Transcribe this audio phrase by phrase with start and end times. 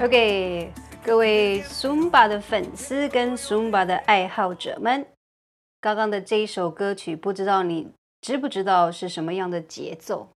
[0.00, 0.72] OK，
[1.04, 5.06] 各位 Zumba 的粉丝跟 Zumba 的爱好者们，
[5.80, 10.28] 刚刚的这一首歌曲，不知道你知不知道是什么样的节奏？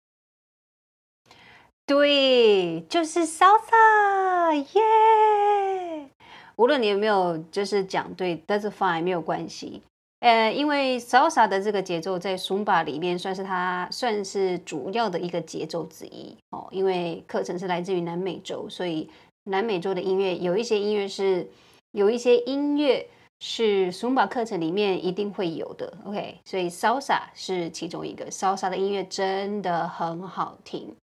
[1.86, 6.10] 对，就是 Salsa，耶、
[6.56, 9.82] 无论你有没有就是讲对，That's fine，没有关系。
[10.24, 16.66] 呃，因为 Salsa 的这个节奏在 Sumba 里面算是它算是主要的一个节奏之一哦。
[16.70, 19.10] 因为课程是来自于南美洲，所以
[19.44, 21.46] 南美洲的音乐有一些音乐是
[21.92, 23.06] 有一些音乐
[23.40, 25.92] 是 Sumba 课程里面一定会有的。
[26.06, 30.96] OK，所以 Salsa 是其中一个，Salsa 的音乐真的很好听。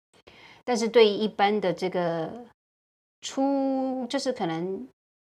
[0.64, 2.46] 但是对于一般的这个
[3.20, 4.88] 初，就是可能。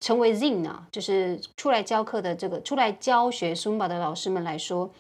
[0.06, 4.92] 成为 Zin 啊，就是出来教课的这个出来教学 Zumba 的老师们来说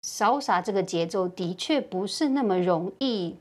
[0.00, 3.36] 潇洒这个节奏的确不是那么容易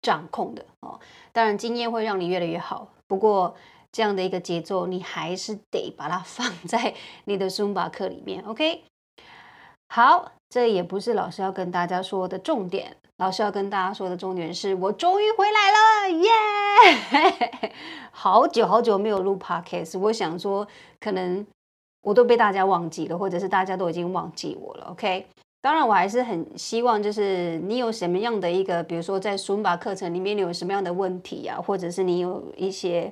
[0.00, 1.00] 掌控的哦。
[1.32, 2.92] 当然，经验会让你越来越好。
[3.08, 3.56] 不过，
[3.90, 8.44] 这样的一个节奏，你还是得把它放在你的 Zumba 课里面。
[8.44, 8.84] OK，
[9.88, 12.96] 好，这也不是老师要跟大家说的重点。
[13.18, 16.30] 老师要跟大家说的重点是我终于回来了，耶、
[17.10, 17.70] yeah!
[18.12, 20.68] 好久好久没有录 podcast，我想说
[21.00, 21.46] 可能
[22.02, 24.88] 我都被大家忘记了，或者是大家都已经忘记我了。
[24.90, 25.26] OK，
[25.62, 33.10] 当然我还是很希望，就是你有什么样的一个，比如说在 Zumba 课程里面你有什么样的问题啊，或者是你有一些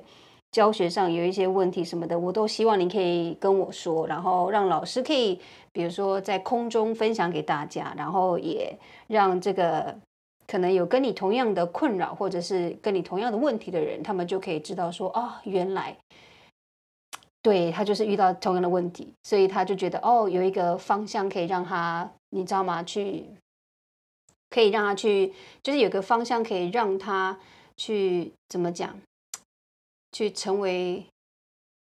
[0.55, 5.37] 教学上有一些问题什么的，我都希望你可以跟我说，然后让老师可以。
[5.73, 8.73] 比如说，在空中分享给大家，然后也
[9.07, 9.93] 让这个
[10.47, 15.97] 可能有跟你同样的困扰，或者是跟你同样的问题的人，他们就可以知道说，哦，原来
[17.41, 22.81] 对他就是遇到同样的问题，所以他就觉得，哦，有一个方向可以让他，你知道吗？
[22.81, 23.25] 去
[24.49, 27.37] 可以让他去，就是有个方向可以让他
[27.75, 28.97] 去怎么讲，
[30.15, 31.05] 去成为。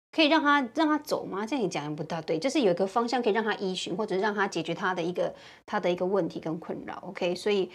[0.09, 1.45] 可以让他让他走吗？
[1.45, 5.31] 这样你讲的不大对，就是有一个方向可以让他依循，或者让他解决他的一个
[5.65, 6.97] 他的一个问题跟困扰。
[7.07, 7.69] OK，所以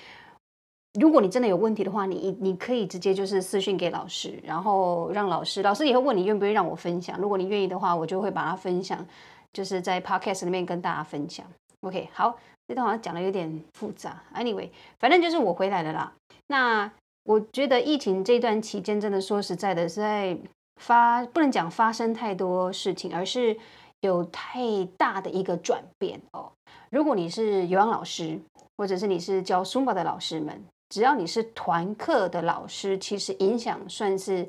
[0.98, 7.16] 如果你真的有问题的话，你你可以直接就是私讯给老师，然后让老师，老师也会问你愿不愿意让我分享。
[7.20, 9.06] 如果你愿意的话，我就会把它分享，
[9.52, 11.46] 就是在 Podcast 里面跟大家分享。
[11.82, 12.36] OK，好，
[12.66, 14.20] 这段好像讲的有点复杂。
[14.34, 16.12] Anyway，反正就是我回来了啦。
[16.48, 16.90] 那
[17.25, 20.38] 我觉得疫情这段期间，真的说实在的，在。
[20.81, 23.56] 发不能讲发生太多事情，而是
[24.00, 26.50] 有太大的一个转变哦。
[26.91, 28.41] 如果你是有氧老师，
[28.77, 34.49] 或者是你是教 Zumba 的老师们，只要你是团课的老师，其实影响算是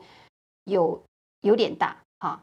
[0.64, 1.00] 有
[1.42, 2.42] 有点大哈。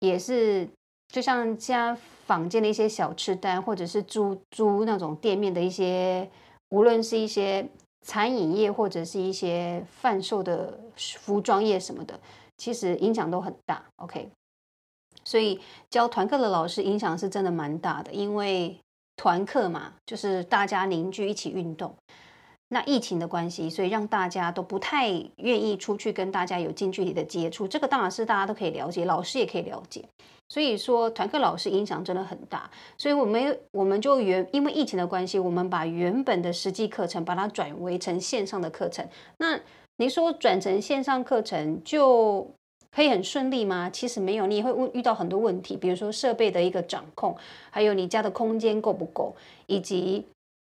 [0.00, 0.68] 也是
[1.08, 1.94] 就像现在
[2.26, 6.28] 坊间的一些小吃摊，或者是租租那种店面的一些，
[6.70, 7.68] 无论是一些
[8.02, 12.18] 餐饮业，或者是一些贩售的服装业什么的。
[12.58, 14.30] 其实影响都很大，OK，
[15.24, 15.58] 所以
[15.90, 18.78] 教团课的老师影响是真的蛮大的，因为
[19.16, 21.92] 团课嘛，就是大家凝聚一起运动。
[22.68, 27.66] 那疫情的关系，所以让大家都不太愿意出去跟大家有近距离的接触。
[27.68, 30.08] 这个当然是大家都可以了解，老师也可以了解。
[30.52, 32.70] 所以说，团课老师影响真的很大。
[32.98, 39.08] 所以我们我们就原因为疫情的关系，我们把原本的实际课程把它转为成线上的课程。
[39.38, 39.58] 那
[39.96, 42.46] 你说转成线上课程就
[42.94, 43.88] 可以很顺利吗？
[43.88, 47.34] 其实没有，你也会遇到很多问题，比如说设备的一个掌控，
[47.70, 49.34] 还有你家的空间够不够，
[49.66, 50.26] 以及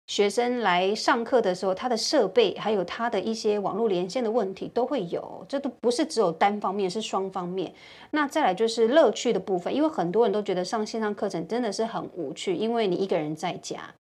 [0.07, 7.73] 学生来上课的时候，他的设备还有他的一些网络连线的问题都会有，这都不是只有单方面，是双方面。
[8.11, 13.95] 那再来就是乐趣的部分，因为很多人都觉得上线上课程真的是很无趣，因为你一个人在家。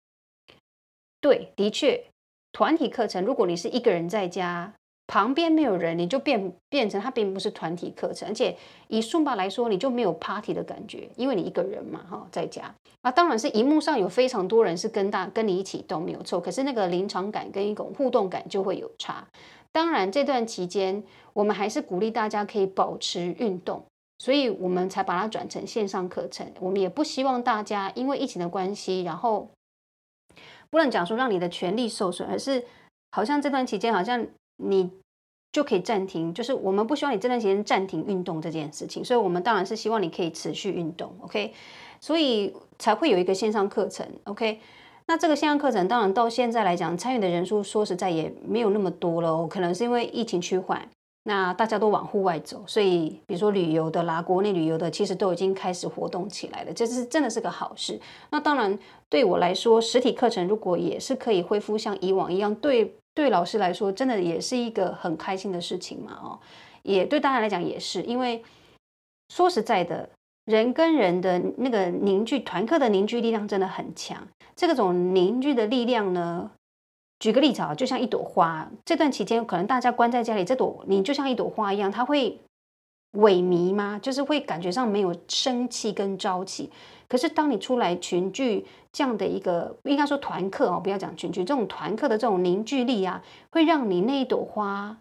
[1.21, 2.05] 对，的确，
[2.53, 4.73] 团体课程如果你是一个人在家。
[5.09, 8.55] 旁边没有人，你就变变成它并不是团体课程，而且
[8.89, 12.73] 以 Zumba 来说，你就没有 party 的感觉，因为你一个人嘛，哈，在家。
[13.01, 16.39] 啊，当然是荧幕上有非常多人是跟大跟你一起动，没有错。
[16.39, 19.27] 可是那个临场感跟一种互动感就会有差。
[19.73, 21.03] 当然这段期间，
[21.33, 23.83] 我们还是鼓励大家可以保持运动，
[24.19, 26.47] 所以我们才把它转成线上课程。
[26.61, 29.49] 我们也不希望大家因为疫情的关系，然后
[30.69, 32.63] 不能讲说让你的权利受损，而是。
[33.11, 34.23] 好像这段期间好像
[34.59, 34.91] 你
[35.51, 41.55] 就可以暂停，就是我们不希望你这段时间暂停运动这件事情，所以我们当然是希望你可以持续运动，OK，
[42.01, 44.61] 所以才会有一个线上课程，OK。
[45.07, 50.87] 那这个线上课程当然到现在来讲，参与的人数说实在也没有那么多了，可能是因为疫情趋缓。
[51.29, 58.01] 那大家都往户外走，所以比如说旅游的啦，国内旅游的，其实都已经开始活动起来了，这是真的是个好事。
[58.31, 58.79] 那当然
[59.11, 66.41] 对我来说，实体课程如果也是可以恢复像以往一样，对对老师来说，真的也是一个很开心的事情嘛，哦，
[66.83, 68.43] 也对大家来讲也是，因为
[69.29, 70.09] 说实在的，
[70.47, 74.27] 人跟人的那个凝聚，团课的凝聚力量真的很强，
[74.57, 76.51] 这种凝聚的力量呢。
[77.19, 82.39] 举个例子啊，就像一朵花，这段期间可能大家关在家里，这朵你就像一朵花一样，它会
[83.15, 83.99] 萎靡吗？
[84.01, 86.71] 就是会感觉上没有生气跟朝气。
[87.09, 94.97] 可是当你出来群聚这样的一个，应该说团课哦，不要讲群聚，这种团课的这种凝聚力啊，会让你那一朵花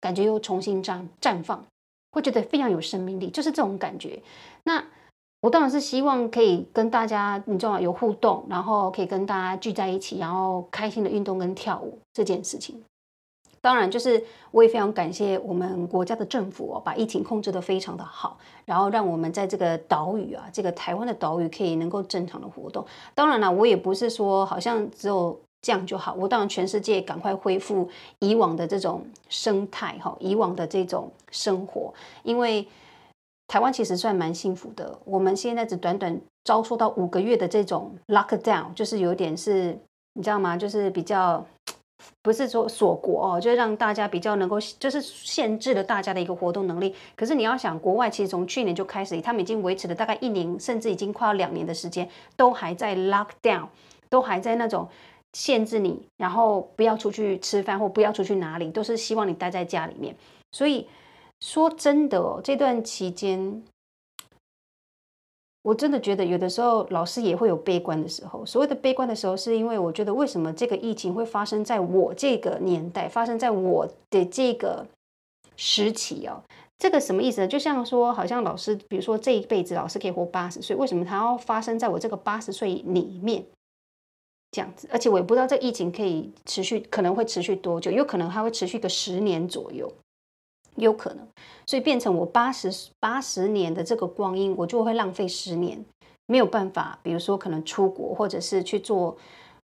[0.00, 1.66] 感觉又重新绽绽放，
[2.12, 4.22] 会觉得非常有生命力，就是这种感觉。
[4.64, 4.84] 那。
[5.40, 7.80] 我当然是希望可以跟大家，你知道吗？
[7.80, 12.82] 有互动，然后可以跟大家聚在一起，然后开心的运动跟跳舞这件事情。
[13.60, 14.20] 当然，就是
[14.50, 22.84] 我也非常感谢我们国家的政府哦，把疫情控制得非常的好，然后让我们在这个岛屿啊，这个台湾的岛屿可以能够正常的活动。
[23.14, 27.88] 当然了，我也不是说好像只有这样就好，我当然全世界赶快恢复
[28.18, 31.94] 以往的这种生态哈，以往的这种生活，
[32.24, 32.66] 因为。
[33.48, 39.76] 台湾其实算蛮幸福的，我们现在只短短遭受到五个月的这种 lockdown，就是有点是，
[40.12, 40.54] 你知道吗？
[40.54, 41.44] 就是比较
[42.22, 46.94] 不是说锁国哦，就是让大家比较能够，就是限制了大家的一个活动能力。
[47.16, 52.06] 可是你要想，国外其实从去年就开始，他们已经维持了大概一年，甚至已经快要两年的时间，
[52.36, 53.66] 都还在 lockdown，
[54.10, 54.86] 都还在那种
[55.32, 60.14] 限制你，然后不要出去吃饭或不要出去哪里，都是希望你待在家里面，
[60.52, 60.86] 所以。
[61.40, 63.62] 说真的哦，这段期间，
[65.62, 68.44] 我真的觉得有的时候老师也会有悲观的时候。
[68.44, 74.86] 所谓的悲观的时候，是因为我觉得为什么这个疫情会发生在我这个年代，发生在我的这个
[75.56, 76.42] 时期哦？
[76.78, 77.48] 这个什么意思呢？
[77.48, 83.44] 就像说，好像老师，比如说这一辈子老师可以活八十岁，为什么它要发生在我这个八十岁里面？
[84.50, 89.92] 这样子，而且我也不知道这疫情可以持续，可能会持续多久，有可能它会持续个十年左右。
[90.78, 91.26] 有可能，
[91.66, 95.84] 所以变成我八十八十年的这个光阴，我就会浪费十年，
[96.26, 96.98] 没有办法。
[97.02, 99.16] 比如说，可能出国，或者是去做，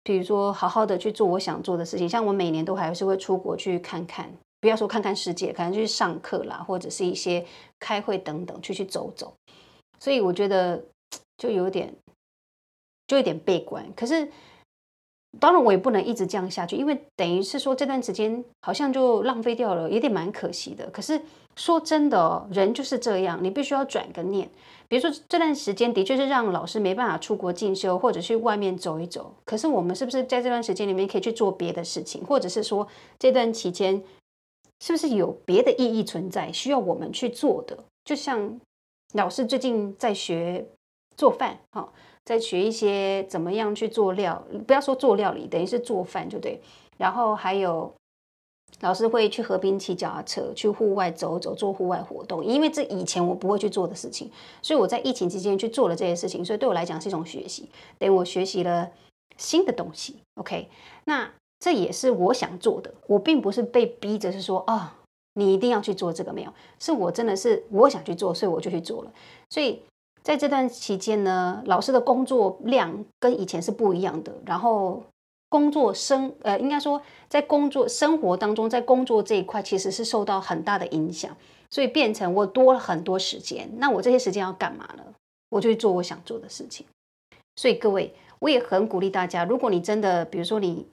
[0.02, 2.08] 比如说好好的去做我想做的事情。
[2.08, 7.44] 像我每年都还是会出国去看看，不要说看看世界，可能去上课啦，或者是一些
[7.78, 9.34] 开会等等，去去走走。
[10.00, 10.82] 所以我觉得
[11.36, 11.94] 就有点，
[13.06, 13.86] 就有点悲观。
[13.94, 14.28] 可是。
[15.40, 20.88] 当然，我也不能一直这样下去，因为等于是说这段时间好像就浪费掉了，有点蛮可惜的。
[20.90, 21.20] 可是
[21.56, 24.48] 说真的哦，人就是这样，你必须要转个念。
[24.86, 29.34] 比如说这段时间的确是让老师没办法出国进修，或者去外面走一走。
[29.44, 32.86] 可是我们是不是在这段时间里面可以去做别的事情，或者是说
[33.18, 34.02] 这段期间
[34.80, 37.76] 是不是有别的意义存在，需要我们去做的？
[38.04, 38.60] 就像
[39.14, 40.66] 老师最近在学
[41.16, 41.88] 做饭，哈。
[42.24, 46.60] 再学一些怎么样去做料，不要说做料理，等于是做饭就对。
[46.96, 47.92] 然后还有
[48.80, 52.42] 老师会去河边骑脚踏车，去户外走走，做户外活动。
[52.42, 54.30] 因为这以前我不会去做的事情，
[54.62, 58.90] 所以我在疫情期间去做了这些事情，所以对我来讲是一种学习，等于我学习了
[59.36, 60.16] 新的东西。
[60.36, 60.68] OK，
[61.04, 64.96] 那这也是我想做的，我并不是被逼着是说啊、
[65.34, 69.12] 你一定要去做这个，没有，是我真的是我想去做，所以我就去做了，
[69.50, 69.82] 所以。
[70.24, 74.34] 在这段期间呢，老师的工作量跟以前是不一样的。
[74.46, 75.04] 然后
[75.50, 81.36] 工作生呃，应该说在工作生活当中，在工作这一块其实是受到很大的影响，
[81.70, 83.68] 所以变成我多了很多时间。
[83.76, 85.04] 那我这些时间要干嘛呢？
[85.50, 86.86] 我就去做我想做的事情。
[87.56, 90.86] 所以各位，我也很鼓励大家，如果你真的，比如说你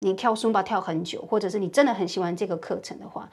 [0.00, 3.30] 你跳书吧跳很久，或者是你真的很喜欢这个课程的话，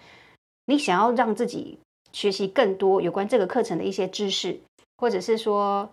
[0.65, 1.79] 你想要让自己
[2.11, 4.59] 学习更多有关这个课程的一些知识。
[4.99, 5.89] 或者是说，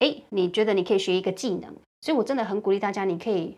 [0.00, 3.56] 哎，你觉得你可以学一个技能，所以我真的很鼓励大家，你可以，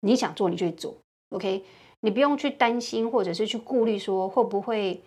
[0.00, 0.94] 你想做你就去做
[1.30, 1.64] ，OK，
[2.00, 5.00] 你不用去担心或者是去顾虑说会不会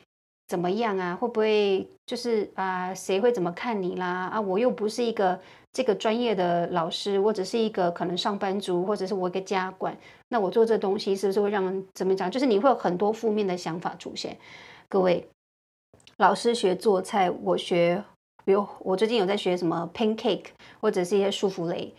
[0.47, 4.29] 怎么样啊，会不会就是啊，谁会怎么看你啦？
[4.29, 5.39] 啊，我又不是一个
[5.71, 9.95] 这个专业的老师，我只是一个可能上班族，或者是我一个家管，
[10.29, 12.31] 那我做这东西是不是会让人怎么讲？
[12.31, 14.37] 就是你会有很多负面的想法出现。
[14.89, 15.27] 各位，
[16.17, 18.03] 老师学做菜，我学。
[18.45, 20.47] 比如我最近有在学什么 pancake
[20.81, 21.93] 或者是一些舒芙蕾，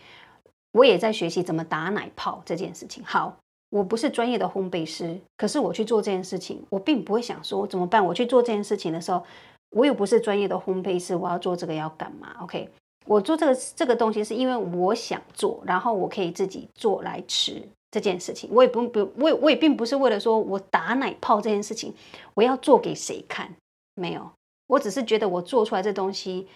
[0.71, 3.03] 我也在学习怎么打奶泡这件事情。
[3.05, 3.37] 好，
[3.69, 8.05] 我不是专业的烘焙师，可是我去做这件事情，我并不会想说怎么办。
[8.05, 9.23] 我去做这件事情的时候，
[9.71, 12.69] 我又不是专业的烘焙师，我要做这个要干嘛？OK，
[13.05, 17.61] 我做这个这个东西是因为我想做，然后我可以自己做来吃
[17.91, 18.49] 这件事情。
[18.53, 21.93] 我也不不，我也我也并不是为了说我打奶泡这件事情，
[22.33, 23.55] 我要做给谁看？
[23.95, 24.29] 没有，
[24.67, 26.47] 我只是觉得我做出来这东西。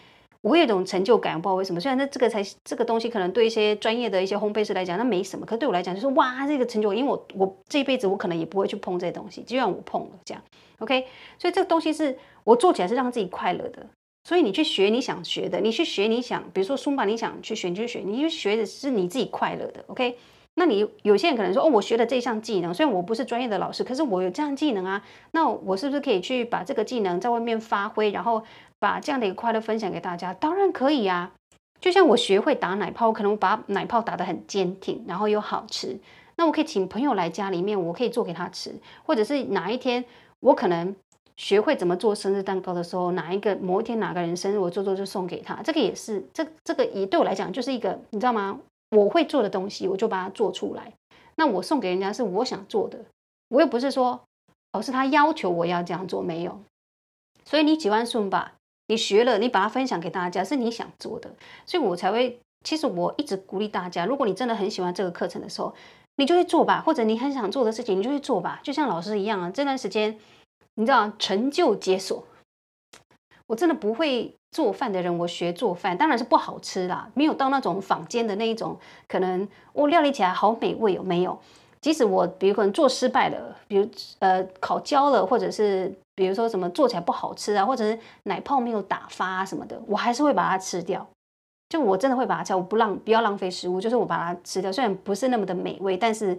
[0.42, 1.82] 我有一种成就感，不知道为什么。
[1.82, 5.46] 虽然那这个才这个东西可能对一些专业的一些烘焙师来讲，那没什么。
[5.46, 10.42] 可对我来讲，就是哇，这个成就，因为我我这一辈子我可能也不会去碰这些东西，就让我碰了这样。
[10.78, 11.06] OK，
[11.38, 13.86] 所以这个东西是我做起来是让自己快乐的。
[14.24, 19.84] 所以你去学你想学的，你去学你想，比如说书法，你想去学你就学，你去学的是你自己快乐的。
[19.88, 20.18] OK，
[20.56, 25.02] 那你有些人可能说，哦，我学了这项技能，虽然我不是专业的老师，可是我有这样技能啊，
[25.32, 28.44] 那我是不是可以去把这个技能在外面发挥，然后？
[28.82, 31.34] 把这样的一个快乐分享给大家，当然可以啊。
[31.82, 36.00] 就像我学会打奶泡，我可能把奶泡打得很坚挺，然后又好吃。
[36.38, 38.74] 那我可以请朋友来家里面，我可以做给他吃。
[39.04, 40.06] 或者是哪一天
[40.40, 40.96] 我可能
[41.36, 45.62] 学会怎么做生日蛋糕的时候，哪一个某一天哪个人生日，我做做就送给他。
[45.62, 48.62] 这个也是，这这个也对我来讲就是一个，你知道吗？
[48.92, 50.94] 我会做的东西，我就把它做出来。
[51.36, 53.06] 那我送给人家是我想做的，
[53.50, 54.22] 我又不是说
[54.74, 56.60] 哦是他要求我要这样做，没有。
[57.46, 58.54] 所以你喜欢顺吧？
[58.88, 61.34] 你学了，你把它分享给大家，是你想做的，
[61.66, 62.40] 所以我才会。
[62.62, 65.74] 其实我一直鼓励大家，如果你真的很喜欢这个课程的时候，
[66.18, 68.60] 你就去做吧；或者你很想做的事情，你就去做吧。
[68.62, 70.20] 就像老师一样啊，这段时间
[70.74, 72.22] 你知道成就解锁。
[73.48, 78.78] 我真的不会做饭的人，我学做饭，当然是不好吃啦，没有到那种坊间的那一种，
[79.08, 81.40] 可能我料理起来好美味有没有？
[81.82, 83.88] 即使我比如可能做失败了，比如
[84.20, 85.94] 呃烤焦了，或者是。
[86.20, 91.08] 比如说什么做起来不好吃啊，或者是奶泡没有打发啊什么的，我还是会把它吃掉。
[91.70, 94.70] 就我真的会把它吃，我不浪，不要浪费食物，就是我把它吃掉。
[94.70, 96.38] 虽然不是那么的美味，但是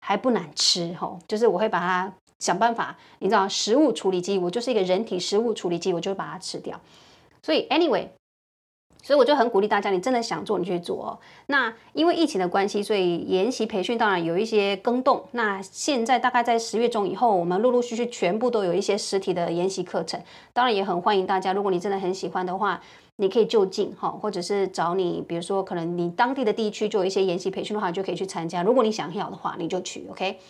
[0.00, 1.18] 还不难吃吼。
[1.26, 6.78] 就是我会把它想办法，你知道，食物处理机，我就是一个人体食物处理机，我就会把它吃掉。
[7.46, 8.08] 所以，anyway。
[9.04, 11.18] 所以我就很鼓励大家，你真的想做，你去做哦。
[11.46, 15.24] 那因为疫情的关系，所以研习培训当然有一些更动。
[15.30, 20.20] 那现在大概在十月中以后，我们陆陆续续全部都有一些实体的研习课程。
[20.52, 22.82] 当然也很欢迎大家，如果你真的很喜欢的话，
[23.18, 28.64] 你可以就近哈，或者是找你，比如说可能你当地的地区就有一些研习培训的话，你就可以去参加。
[28.64, 30.04] 如果你想要的话，你就去。
[30.10, 30.40] OK。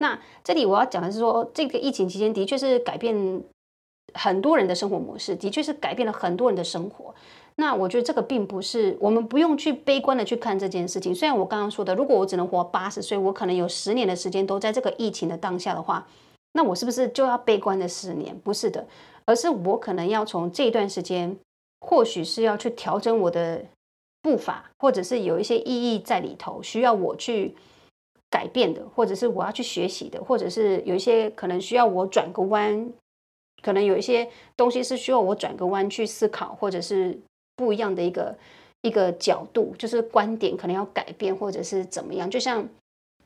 [0.00, 3.42] 那这里我要讲的是说，这个疫情期间的确是改变
[4.14, 7.14] 很多人的生活模式，的确是改变了很多人的生活。
[7.56, 11.14] 那我觉得这个并不是我们不用去悲观的去看这件事情。
[11.14, 16.06] 虽然我刚刚说的，如果我只能活八十岁，我可能有十年的时间都在这个疫情的当下的话，
[16.52, 18.38] 那我是不是就要悲观的十年？
[18.38, 18.86] 不是的，
[19.26, 21.36] 而是我可能要从这段时间，
[21.80, 23.62] 或许是要去调整我的
[24.22, 27.54] 步伐，或者是有一些意义在里头，需要我去
[28.30, 32.90] 改变的，或者是我要去学习的，或者是有一些可能需要我转个弯，
[33.62, 37.18] 可能有一些东西是需要我转个弯去思考，或者是。
[37.54, 38.34] 不一样的一个
[38.80, 42.28] 一个角度，就是观点可能要改变，或者是怎么样。
[42.28, 42.66] 就像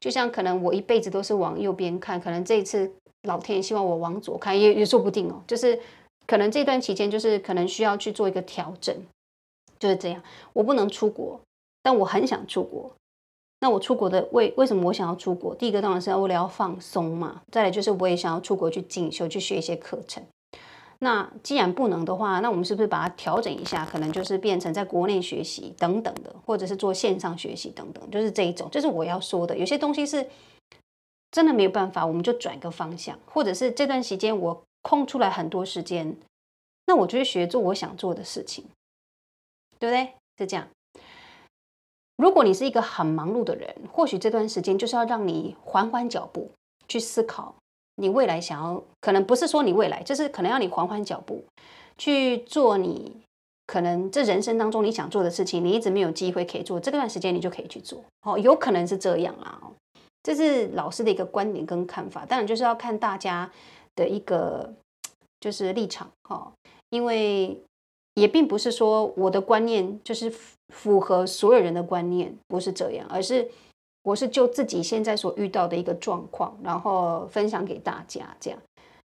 [0.01, 5.41] 就像可能我一辈子都是往右边看，可能这一次老天爷希望我往左看，也也说不定哦。
[5.47, 5.79] 就是
[6.27, 8.95] 可能这段期间，就是可能需要去做一个调整，
[9.79, 10.21] 就是这样。
[10.53, 11.41] 我不能出国，
[11.83, 12.91] 但我很想出国。
[13.61, 15.55] 那我出国的为为什么我想要出国？
[15.55, 17.43] 第一个当然是为了要放松嘛。
[17.51, 20.23] 再来就是我也想要出国去进修，去学一些课程。
[20.99, 23.85] 那既然不能的话，那我们是不是把它调整一下？
[23.85, 28.71] 可能就是变成在国内学习等等的，或者是做线上学习等等，就是这一种。
[28.71, 30.27] 就是我要说的，有些东西是
[31.31, 36.17] 真的没有办法，我们就转个方向，或者是这段时间我空出来很多时间，
[36.87, 38.65] 那我就去学做我想做的事情，
[39.79, 40.15] 对不对？
[40.39, 40.67] 是这样。
[42.17, 46.51] 如果你是一个很忙碌的人，或许这段时间就是要让你缓缓脚步，
[46.89, 47.55] 去思考。
[47.97, 51.43] 你未来想要，可能不是说你未来，就是可能要你缓缓脚步
[51.97, 53.11] 去做你
[53.67, 59.61] 可能这人生当中你想做的事情，你一直没有机会可以做，这段时间你就可以去做哦，有可能是这样啊，
[60.23, 63.51] 这是老师的一个观点跟看法，当然就是要看大家
[63.95, 64.71] 的一个
[65.41, 66.53] 就是立场哦，
[66.91, 67.59] 因为
[68.17, 70.31] 也并不是说我的观念就是
[70.75, 73.49] 符合所有人的观念，不是这样，而是。
[74.07, 78.59] 我是就自己现在所遇到的一个状况，然后分享给大家，这样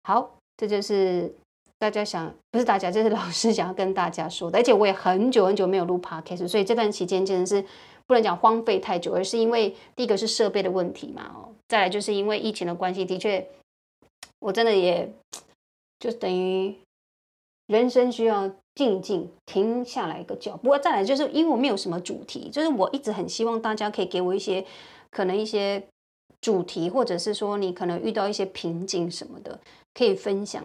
[0.02, 1.34] 好，这就是
[1.78, 4.58] 大家想，不是大家，这是老师想要跟大家说的。
[4.58, 7.64] 而且我也很久很久没有录 podcast，所以这段期间真的是
[8.06, 13.48] 不能讲荒废太久，而是因为第一个是设备的问题嘛，哦，再来就是因为疫情的关系，的确，
[14.40, 15.10] 我真的也
[15.98, 16.76] 就等于
[17.66, 18.52] 人生需要。
[18.74, 20.76] 静一静，停下来一个脚步。
[20.78, 24.64] 再来就是因为我没有什么主题，就是我一直很希望大家可以给我一些
[25.10, 25.86] 可能一些
[26.40, 29.60] 主题，或者是说你可能遇到一些瓶颈什么的，
[29.94, 30.64] 可以分享，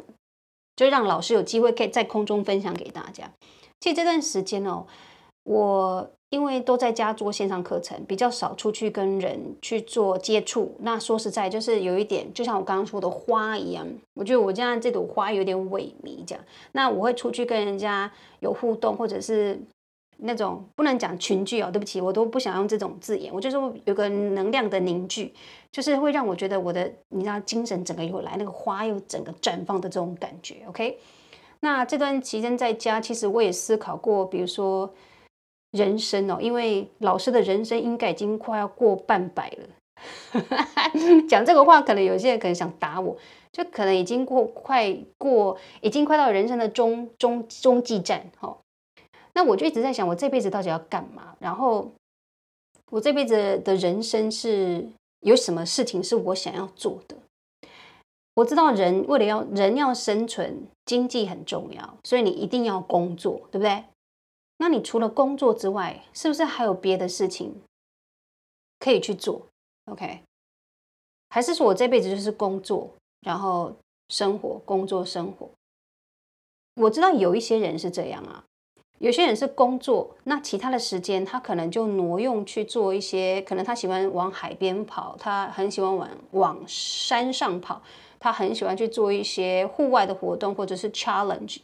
[0.75, 3.31] 就让老师有机会可以在空中分享给大家。
[3.79, 4.87] 其实这段时间哦，
[5.43, 10.75] 我因为都在家做线上课程，比较少出去跟人去做接触。
[10.79, 16.43] 那说实在，就是有一点，就像我刚刚说的花一样，我觉得我现在这朵花有点萎靡这样。
[16.71, 19.59] 那我会出去跟人家有互动，或者是。
[20.19, 23.31] 那种不能讲群聚哦，对不起，我都不想用这种字眼。
[23.31, 25.31] 我就是有个能量的凝聚，
[25.71, 30.63] 就是会让我觉得我的，你知道，精神整个又来，那个花又整个绽放的这种感觉。
[30.67, 30.97] OK，
[31.59, 34.91] 那这段期间在家，其实我也思考过，比如说
[35.71, 39.67] 人生哦，因为老师的人生应该已经快要过半百了。
[41.27, 43.17] 讲这个话，可能有些人可能想打我，
[43.51, 48.57] 就可能已经过快过，已经快到人生的中中中继站，哦
[49.33, 51.35] 那我就一直在想，我这辈子到底要干嘛？
[51.39, 51.91] 然后
[52.91, 54.87] 我这辈子的人生是
[55.21, 57.15] 有什么事情是我想要做的？
[58.35, 63.83] 我知道人为了要人要生存，经济很重要，所以你一定要工作，对不对？
[64.57, 67.61] 那你除了工作之外，是不是还有别的事情
[68.79, 69.47] 可以去做
[69.85, 70.21] ？OK？
[71.29, 73.75] 还是说我这辈子就是工作，然后
[74.09, 75.49] 生活，工作，生活？
[76.75, 78.43] 我知道有一些人是这样啊。
[78.99, 87.83] 有些人是工作，那其他的时间他可能就挪用去做一些，可能他喜欢往海边跑，他很喜欢往往山上跑，
[88.19, 91.59] 他很喜欢去做一些户外的活动或者是 challenge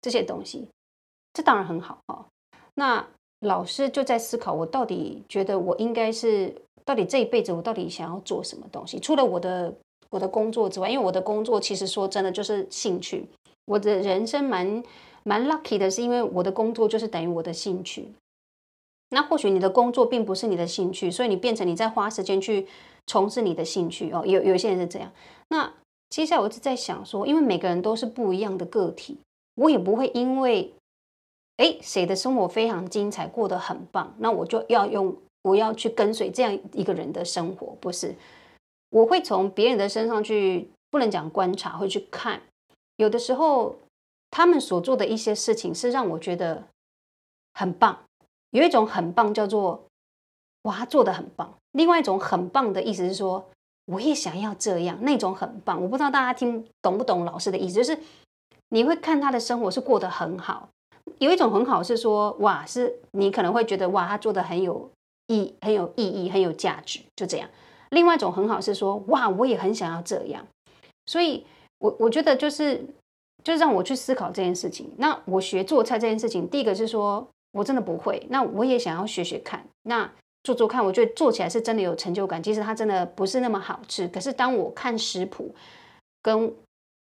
[0.00, 0.68] 这些东西，
[1.32, 2.24] 这当然很好哈。
[2.76, 3.06] 那
[3.40, 6.54] 老师就在思考，我到底觉得我应该是
[6.84, 9.00] 到底这一辈子我到底想要做什么东西？
[9.00, 9.74] 除了我的
[10.10, 13.28] 我的工作之外，因为我的工作其实说真的就是兴趣，
[13.64, 14.82] 我的人生蛮。
[15.28, 18.12] 蛮 lucky 的是，因为我的工作就是等于我的兴趣。
[19.08, 22.68] 那或许你的工作并不是你的兴趣，所以你变成你在花时间去
[23.08, 24.22] 从事你的兴趣哦。
[24.24, 25.10] 有有些人是这样。
[25.48, 25.74] 那
[26.10, 29.18] 接下来我就在想说，因为每个人都是不一样的个体，
[29.56, 30.72] 我也不会因为
[31.56, 38.14] 诶谁的生活非常精彩，过得很棒，那我就要用我要去跟随这样一个人的生活，不是？
[38.90, 42.42] 我会从别人的身上去，不能讲观察，会去看。
[42.96, 43.76] 有的时候。
[44.28, 46.64] 他们所做的一些事情是让我觉得
[47.54, 48.00] 很棒，
[48.50, 49.86] 有一种很棒叫做
[50.62, 51.54] 哇，做得很棒。
[51.72, 53.48] 另外一种很棒的意思是说，
[53.86, 55.80] 我也想要这样，那种很棒。
[55.80, 57.98] 我不知道大家听懂不懂老师的意思，就是
[58.68, 60.68] 你会看他的生活是过得很好。
[61.18, 64.90] 有一种很好是说哇，是你可能会觉得哇，他做得很有
[65.26, 67.48] 意，很有意义，很有价值，就这样。
[67.90, 70.46] 另外一种很好是说哇，我也很想要这样。
[71.06, 71.46] 所以
[71.78, 72.86] 我我觉得就是。
[73.44, 74.90] 就让我去思考这件事情。
[74.96, 80.10] 那我学做菜这件事情，第一个是说我真的不会，那我也想要学学看，那
[80.42, 82.42] 做做看，我觉得做起来是真的有成就感。
[82.42, 85.54] 其实它真的不是那么好吃，可是当我看食谱，
[86.22, 86.52] 跟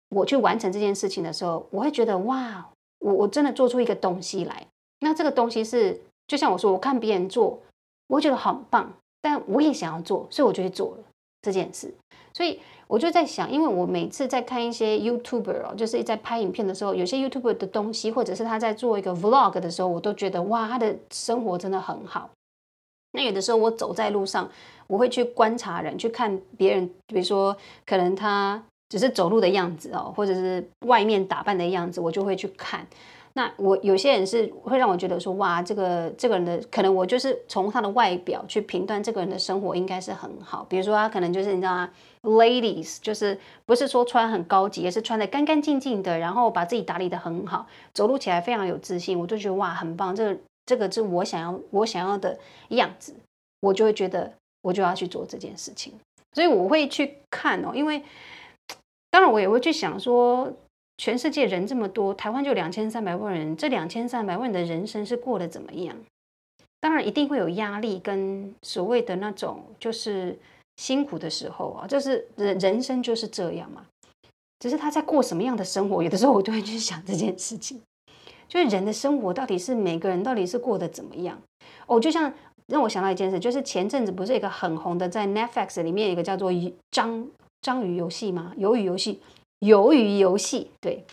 [0.09, 4.67] 我去完成这件事情的时候，我会觉得哇，我我真的做出一个东西来。
[4.99, 7.59] 那这个东西是，就像我说，我看别人做，
[8.07, 11.03] 我会觉得很棒，但我也想要做，所以我就去做了
[11.41, 11.93] 这件事。
[12.33, 12.59] 所以。
[12.87, 22.29] 我就在想，因为我每次在看一些 YouTuber 哦，就是在拍影片的时候，有些 YouTuber 的东西，或者是他在做一个 Vlog 的时候，我都觉得哇，他的生活真的很好。
[23.13, 24.47] 那有的时候我走在路上，
[24.85, 32.85] 我会去观察人，去看别人，比如说可能他只是走路的样子哦，或者是外面打扮的样子，我就会去看。
[33.37, 40.65] 那我有些人是会让我觉得说哇，这个这个人的可能我就是从他的外表去评断这个人的生活应该是很好。
[40.69, 41.89] 比如说他可能就是你知道吗
[42.21, 53.13] ，ladies 就是不是说穿很高级，也是穿得干干净净的，然后把自己打理得很好，走路起来非常有自信，我就觉得哇很棒，这个这个是我想要我想要的样子，
[53.59, 55.91] 我就会觉得我就要去做这件事情，
[56.31, 58.01] 所以我会去看哦，因为
[59.15, 60.51] 当然我也会去想说。
[60.97, 65.93] 全世界人这么多，台湾就两千三百万人，这两千三百万的人生是过得怎么样？
[66.79, 70.39] 当然一定会有压力跟所谓的那种就是
[70.77, 73.85] 辛苦的时候啊，就是人人生就是这样嘛。
[74.59, 77.81] 只是他在过什么样的生活，有的时候我都会去想这件事情，
[78.47, 81.37] 就是人的生活到底是每个人到底是过得怎么样？
[81.87, 82.33] 哦，就像
[82.67, 86.49] 让我想到一件事，就是前阵子不是一个很红的，在 Netflix 里面有一个叫做
[86.89, 87.27] 章
[87.61, 88.53] 章鱼游戏吗？
[88.57, 89.21] 鱿鱼游戏。
[89.61, 91.03] 鱿鱼游戏，对，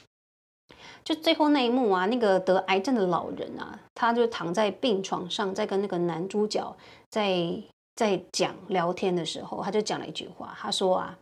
[1.05, 6.77] 就最后那一幕啊，那个得癌症的老人啊，他就躺在病床上，在跟那个男主角
[7.09, 7.55] 在
[7.95, 11.17] 在讲聊天的时候，他就讲了一句话，他说啊，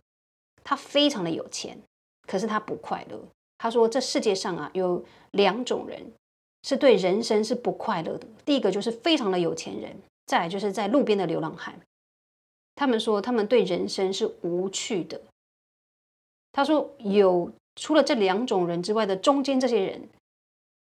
[0.63, 1.79] 他非常的有钱，
[2.27, 3.17] 可是他不快乐。
[3.59, 6.11] 他说这世界上啊，有两种人
[6.63, 11.79] 是对人生是不快乐的，第一个就是非常的有钱人，再来就是在路边的流浪汉。
[12.81, 15.21] 他们说他们对人生是无趣的。
[16.51, 20.09] 他说有除了这两种人之外的中间这些人，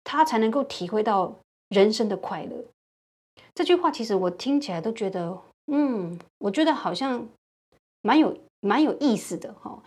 [0.03, 1.33] 他才能够体会到
[1.69, 2.63] 人生的快乐。
[3.55, 5.35] 这句话其实我听起来都觉得，
[5.71, 7.27] 嗯，我觉得好像
[8.03, 9.81] 蛮有蛮有意思的哈。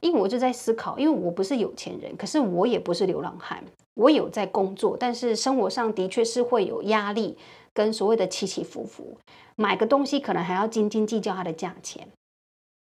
[0.00, 3.62] 因为我就在思考，因为我不是有钱人，可是我也不是流浪汉，
[3.96, 7.36] 我有在工作，但是生活上的确是会有压力
[7.74, 9.18] 跟所谓的起起伏伏。
[9.56, 12.08] 买个东西可能还要斤斤计较它的价钱，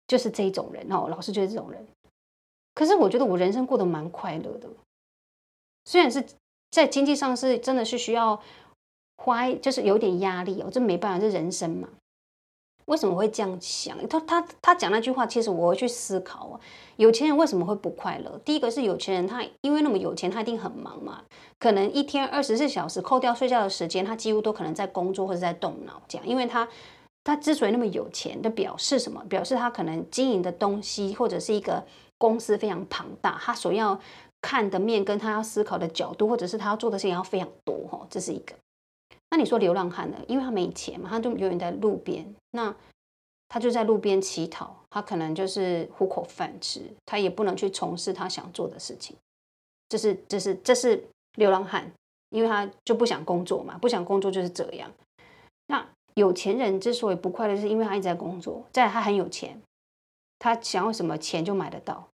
[0.06, 1.86] 就是这种人哦，老师就是这种人。
[2.74, 4.68] 可是我觉得我人生过得蛮快乐的，
[5.84, 6.24] 虽然是
[6.70, 8.42] 在经济上是真的是需要
[9.16, 11.88] 花，就是有点压力哦，这没办法，这人生嘛。
[12.92, 13.96] 为什么会这样想？
[14.06, 16.60] 他他他讲那句话，其实我会去思考啊。
[16.96, 18.38] 有钱人为什么会不快乐？
[18.44, 21.22] 第一个是有钱人，他因为那么有钱，他一定很忙嘛。
[21.58, 26.28] 可能一天二十四小时，扣掉睡觉的时间，他几乎都可能在工作或者在动脑这样。
[26.28, 26.68] 因为他
[27.24, 29.24] 他之所以那么有钱，就表示什么？
[29.26, 31.82] 表示他可能经营的东西或者是一个
[32.18, 33.98] 公司非常庞大，他所要
[34.42, 38.06] 看的面跟他要思考的角度，或者是他要做的事情要非常多哈。
[38.10, 38.52] 这是一个。
[39.32, 40.18] 那你说流浪汉呢？
[40.28, 42.22] 因为他没钱嘛，他就永远在路边。
[42.50, 42.76] 那
[43.48, 49.16] 他就在路边乞讨，他可能就是糊口饭吃，他也不能去从事他想做的事情。
[49.88, 51.02] 这是，这是，这是
[51.36, 51.90] 流浪汉，
[52.28, 54.92] 因为他就不想工作嘛，不想工作就是这样。
[55.68, 59.58] 那有钱人之所以不快乐，是因为他一直在工作，再来他很有钱，
[60.38, 62.06] 他想要什么钱就买得到，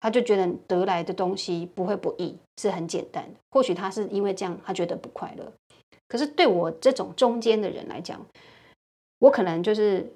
[0.00, 3.38] 他就觉得得来的东西不会不易，是很简单的。
[3.50, 5.52] 或许他是因为这样，他觉得不快乐。
[6.10, 8.20] 可是对我这种中间的人来讲，
[9.20, 10.12] 我可能就是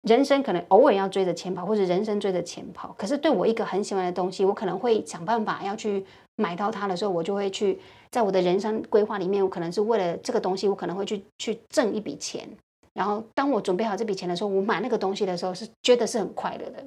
[0.00, 2.94] 人生可能偶尔要追着钱跑，或者人生追着钱跑。
[2.96, 7.78] 可是对我一个很喜欢的东西，我可能会想办法要去买到它的时候，我就会去
[8.10, 12.48] 在我的人生规划里面，我可能是为了这个东西，我可能会去去挣一笔钱。
[12.94, 16.82] 然后当我准备好这笔钱的时候，我买那个东西的时候，是觉得是很快乐的。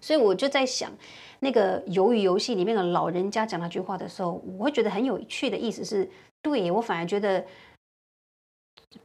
[0.00, 0.90] 所以我就在想，
[1.38, 6.10] 那个鱿鱼游戏里面的老人家讲那句话的时候，我会觉得很有趣的意思是。
[6.42, 7.46] 对，我反而觉得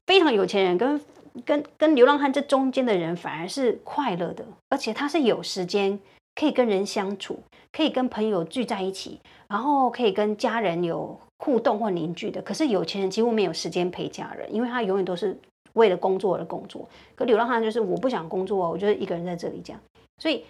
[0.05, 0.99] 非常有钱人跟
[1.45, 5.99] 跟跟流浪汉这中间的人反而是快乐的，而且他是有时间
[6.33, 7.39] 可以跟人相处，
[7.71, 12.41] 可以跟朋友聚在一起，然后可以跟家人有互动或凝聚的。
[12.41, 15.39] 可是有钱人几乎没有时间陪家人，因为他永远都是
[15.73, 16.89] 为了工作而工作。
[17.15, 19.79] 可流浪汉就是我不想工作，我就是一个人在这里这样。
[20.17, 20.43] 所以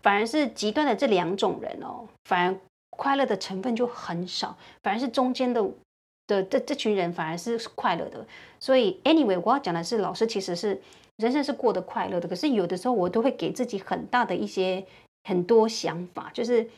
[0.00, 2.56] 反而是极端的这两种人哦，反而
[2.88, 5.62] 快乐的成分就很少，反而是中间的。
[6.26, 8.26] 的这这群人反而是快乐的，
[8.58, 10.80] 所以 anyway 我要讲的是，老师其实是
[11.16, 12.28] 人生是过得快乐的。
[12.28, 14.84] 可是有的时候我都会给自己很大的一些
[15.24, 16.68] 很多想法，就是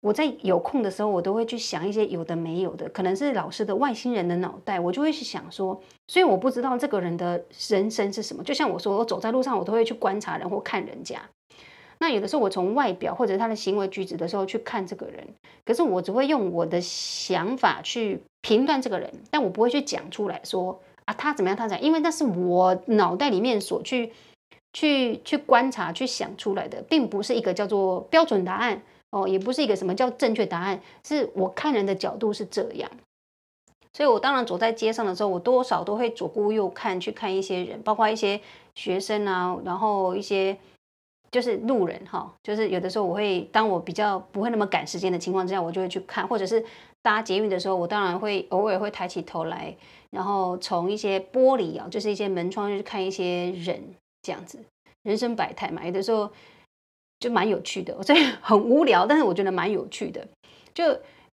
[0.00, 8.44] 我在有空的时候，我都会去想一些有的没有的，可能是老师的外星人的脑袋，我就会去想说，所以我不知道这个人的人生是什么。
[8.44, 11.20] 就像我说，我走在路上，我都会去观察人或看人家。
[12.00, 15.26] 那有的时候我从外表或者他的行为举止的时候去看这个人，
[15.64, 18.20] 可是我只会用我的想法去。
[18.40, 24.12] 评断这个人，但我不会去讲出来说啊，他怎么样，他怎样，因为那是我脑袋里面所去
[24.72, 28.80] 去去观察、去想出来的，并不是一个叫做标准答案
[29.10, 32.88] 哦，也不是一个什么叫正确答案，是我看人的角度是这样。
[33.92, 38.40] 所以我当然走在街上的时候，我多少都会左顾右看，去看一些人，包括一些
[38.76, 40.56] 学生啊，然后一些
[41.30, 46.64] 就是路人哈，就是有的时候我会，当我比较不会那么赶时间的情况之下，我就会去看，或者是。
[47.00, 49.74] 搭捷运的时候，我当然会偶尔会抬起头来，
[50.10, 53.80] 然后从一些玻璃啊，就是一些门窗，去看一些人
[54.20, 54.58] 这样子，
[55.04, 56.28] 人生百态嘛，有的时候
[57.20, 57.96] 就蛮有趣的。
[58.02, 60.26] 虽然很无聊，但是我觉得蛮有趣的。
[60.74, 60.84] 就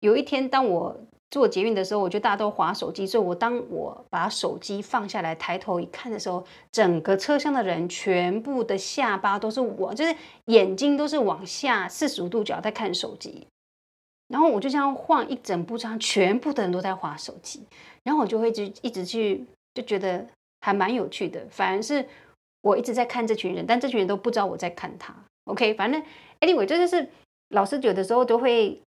[0.02, 0.96] 有一天，当我
[1.36, 13.46] 坐捷运的时候，我觉得大家都滑手机，所以我当我把手机放下来，抬头一看的时候，整个车厢的人全部的下巴都是我，就是眼睛都是往下四十五度角在看手机。
[14.30, 17.68] 然后我就这样晃一整部车，全部的人都在滑手机，
[18.04, 20.26] 然后我就会一直一直去，就觉得
[20.62, 21.46] 还蛮有趣的。
[21.50, 22.08] 反而是
[22.62, 25.14] 我一直在看这群人，但这群人都不知道我在看他。
[25.44, 26.02] OK，反正
[26.40, 27.10] anyway，这就是
[27.50, 28.82] 老师有的时候都会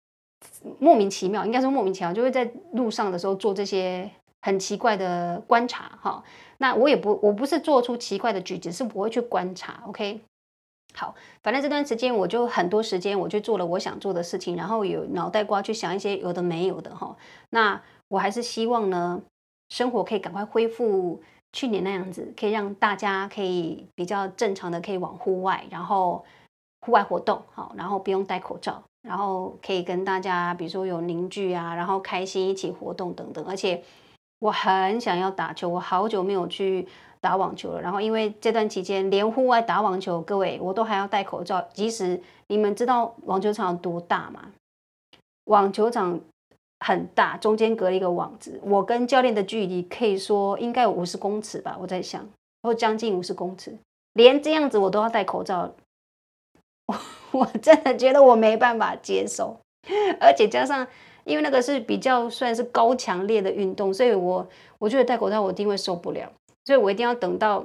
[0.78, 4.10] 莫名其妙，应该说莫名其妙，就会在路上的时候做这些
[4.42, 5.98] 很奇怪的观察。
[6.02, 6.22] 哈，
[6.58, 9.82] 那我也不，我不是做出奇怪的举止，是不会去观察。
[9.86, 10.20] OK。
[10.96, 17.16] 好，反正这段时间我就很多时间，我去做了我想做的事情，然后有脑袋瓜去想一些有的没有的哈。
[17.50, 19.20] 那我还是希望呢，
[19.70, 21.20] 生活可以赶快恢复
[21.52, 26.24] 去年那样子，可以让大家可以比较正常的可以往户外，然后
[26.80, 33.44] 户外活动好，然后不用戴口罩，然后可以跟大家比如说有凝聚啊，然后开心一起活动等等。
[33.44, 33.82] 而且
[34.38, 36.88] 我很想要打球，我好久没有去。
[37.24, 37.80] 打网球了。
[37.80, 41.66] 然后因为这段期间连户外打网球，各位我都还要戴口罩。
[41.72, 44.50] 即使你们知道网球场有多大吗？
[45.44, 46.20] 网球场
[46.80, 52.28] 很大，中间隔了一个网子，我跟教练的距离可以说应该有五十公尺吧，我在想，
[52.62, 53.74] 或将近五十公尺，
[54.12, 55.72] 连这样子我都要戴口罩，
[57.36, 59.58] 我真的觉得我没办法接受，
[60.20, 60.86] 而且加上
[61.24, 66.30] 因为那个是比较算是高强烈的运动，所以我我觉得戴口罩我一定会受不了，
[66.64, 67.64] 所以我一定要等到。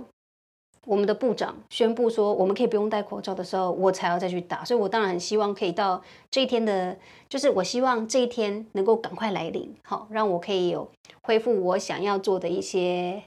[0.86, 4.66] 我们的部长宣布说，我们可以不用戴口罩的时候，我才要再去打。
[4.66, 6.02] 所以，我当然很希望可以到
[6.32, 10.90] 这一天的，就是我希望这一天能够赶快来临，好，让我可以有
[11.22, 13.22] 恢复我想要做的一些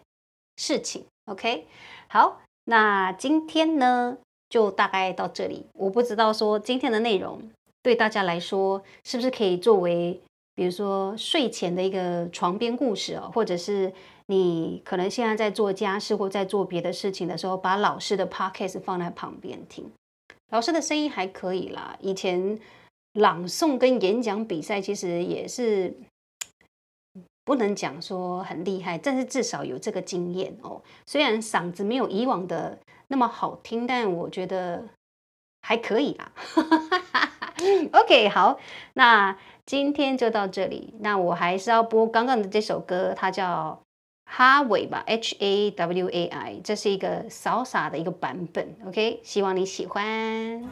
[0.57, 1.05] 事情。
[1.27, 1.67] OK，
[2.09, 4.17] 好，那今天呢，
[4.53, 5.65] 就大概到这里。
[5.73, 7.41] 我不知道说今天的内容
[7.83, 10.21] 对大家来说是不是可以作为，
[10.55, 13.91] 比如说睡前的一个床边故事哦，或者是。
[14.27, 19.91] 你可能现在在做家事或在做别的事情的时候，把老师的 podcast 放在旁边听。
[20.51, 22.59] 老师的声音还可以啦，以前
[23.15, 25.93] 朗诵跟演讲比赛其实也是
[27.45, 30.81] 不能讲说很厉害，但是至少有这个经验哦。
[31.05, 32.79] 虽然嗓子没有以往的
[33.13, 34.89] 那么好听，但我觉得
[35.61, 36.33] 还可以啦。
[37.93, 38.59] OK，好，
[38.95, 40.95] 那今天就到这里。
[41.01, 43.79] 那我还是要播刚刚的这首歌，它叫。
[44.25, 50.65] 哈维吧，H A W A I，这是一个潇洒的一个版本，OK，希望你喜欢。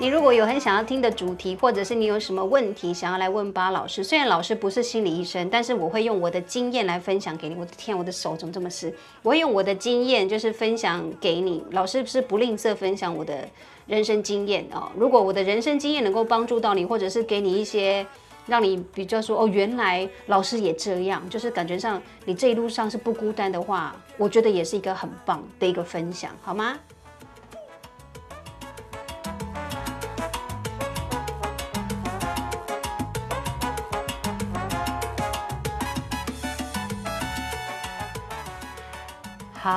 [0.00, 7.54] 你如果有很想要听的主题，或者是你有什么问题想要来问巴老师，虽然老师不是心理医生，但是我会用我的经验来分享给你。
[7.54, 8.90] 我的天，我的手怎么这么湿？
[9.22, 11.62] 我会用我的经验就是分享给你。
[11.72, 13.46] 老师是不吝啬分享我的
[13.86, 14.90] 人生经验哦。
[14.96, 18.06] 如果我的人生经验能够帮助到你，或者是给你一些
[18.46, 26.78] 让你比较说哦，原来老师也这样，就是感觉上你这一路上是不孤单的话，我觉得也是一个很棒的一个分享，好吗？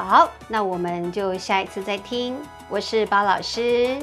[0.02, 2.38] 好，那我们就下一次再听。
[2.70, 3.98] 我是包老师。